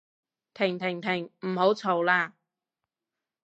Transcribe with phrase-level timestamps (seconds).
[0.55, 2.31] 停停停唔好嘈喇